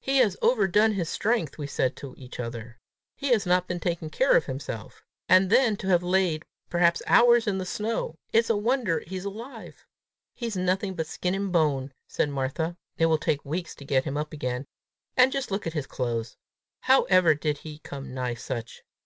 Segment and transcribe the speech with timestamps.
[0.00, 2.78] "He has overdone his strength!" we said to each other.
[3.16, 5.02] "He has not been taking care of himself!
[5.30, 8.16] And then to have lain perhaps hours in the snow!
[8.34, 9.86] It's a wonder he's alive!"
[10.34, 12.76] "He's nothing but skin and bone!" said Martha.
[12.98, 14.66] "It will take weeks to get him up again!
[15.16, 16.36] And just look at his clothes!
[16.80, 18.82] How ever did he come nigh such!